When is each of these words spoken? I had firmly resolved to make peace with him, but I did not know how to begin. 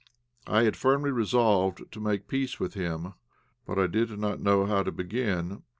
I 0.47 0.63
had 0.63 0.75
firmly 0.77 1.11
resolved 1.11 1.91
to 1.91 1.99
make 1.99 2.27
peace 2.27 2.59
with 2.59 2.73
him, 2.73 3.13
but 3.67 3.77
I 3.77 3.85
did 3.85 4.17
not 4.17 4.41
know 4.41 4.65
how 4.65 4.81
to 4.81 4.91
begin. 4.91 5.61